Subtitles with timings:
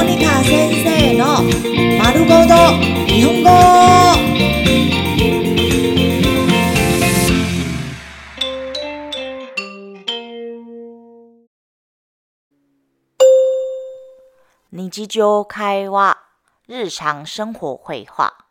[0.00, 1.42] モニカ先生の
[2.02, 2.54] 丸ごと
[3.06, 3.50] 日本語。
[14.72, 16.16] 日常会話、
[16.68, 18.46] 日常生活会話。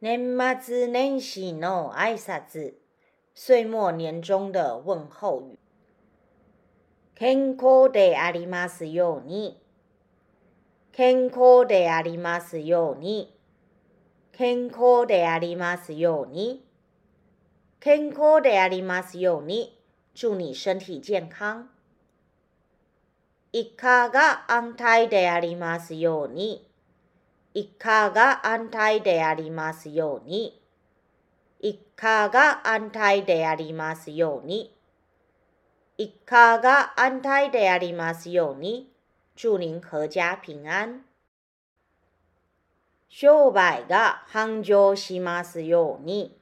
[0.00, 2.74] 年末年始の挨拶、
[3.34, 5.58] 岁末年終的問候語。
[7.17, 9.57] 健康でありますように。
[10.91, 13.33] 健康でありますように。
[14.33, 16.67] 健康でありますように。
[17.79, 19.81] 健康でありますように。
[20.13, 21.69] 祝你身体健康。
[23.53, 26.69] 一家が安泰でありますように。
[27.53, 30.61] 一家が安泰でありますように。
[31.61, 34.74] 一家が安泰でありますように。
[35.97, 38.91] 一家が安泰でありますように。
[39.37, 41.05] 祝您阖家平安。
[43.07, 46.37] 商売が繁盛しますように。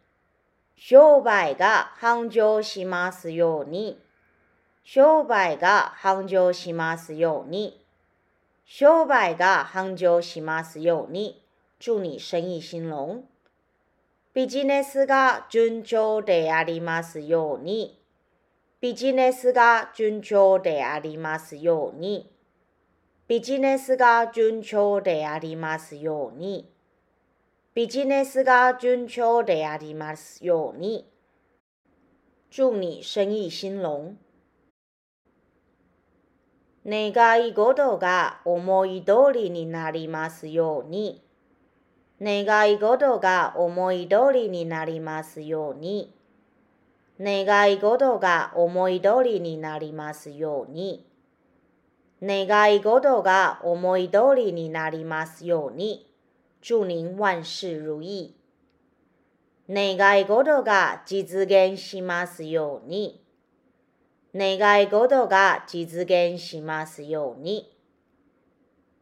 [0.75, 3.99] 商売が繁盛しますように。
[4.83, 7.79] 商売が繁盛しますように。
[8.65, 11.45] 商売が繁盛しますように。
[11.79, 13.23] 祝你生意興隆。
[14.33, 18.02] ビジネスが順調でありますように。
[18.83, 22.29] ビジネスが順調でありますように。
[23.29, 26.69] ビジネスが順調でありますように。
[27.73, 31.09] ビジネスが順調でありますように。
[32.49, 34.17] 祝你生意興隆。
[36.85, 41.23] 願い事が思い通りになりますように。
[42.21, 46.13] 願い事が思い通りになりますように。
[47.23, 51.07] 願い事が思い通りになりますように。
[52.21, 56.11] 願い事が思い通りになりますように。
[56.61, 58.35] 祝您万事如意。
[59.69, 63.23] 願い事が実現しますように。
[64.35, 67.69] 願い事が実現しますように。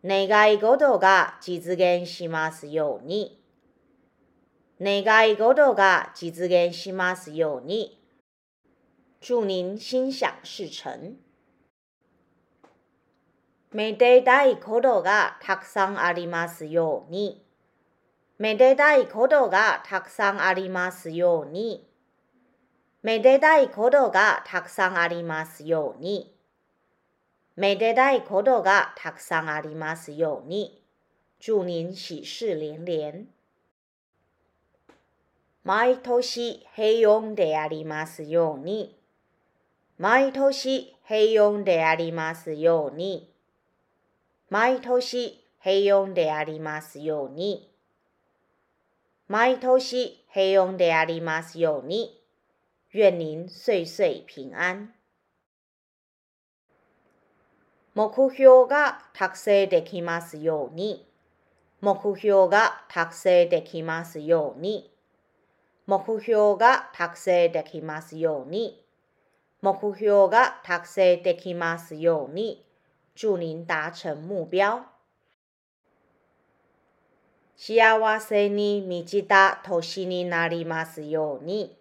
[0.03, 3.41] 願い事が実現しますように。
[4.79, 8.00] 願い事が実現しますように。
[9.23, 11.15] 祝您心想事成。
[13.71, 17.45] めでたいことがたくさんありますように。
[18.39, 21.87] めでたいことがたくさんありますように。
[23.03, 26.33] めでたいことがたくさんありますように。
[27.55, 30.81] めでたいことがたくさんありますように。
[31.39, 33.27] 祝您喜事連連。
[35.63, 39.00] 毎年平穏でありますように。
[40.01, 43.31] 毎年平穏でありますように。
[44.49, 47.71] 毎年平穏でありますように。
[49.27, 52.19] 毎年平穏でありますように。
[52.95, 54.91] 願您岁岁平安。
[57.93, 61.07] 目標が達成できますように。
[61.79, 64.91] 目標が達成できますように。
[65.85, 68.83] 目標が達成できますように。
[69.61, 72.65] 目標が達成できますように。
[73.13, 74.81] 祝您達成目標。
[77.55, 81.77] 幸せに満ちた年になりますように。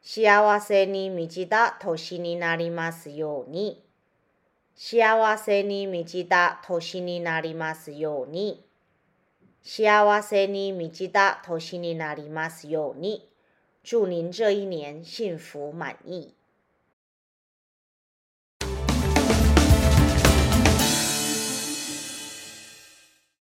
[0.00, 3.82] 幸せに満ちた年になりますように。
[4.76, 8.64] 幸せに満ちた年になりますように。
[9.64, 13.28] 幸せに満ちた年になりますように。
[13.82, 16.34] 祝您这一年幸福满意。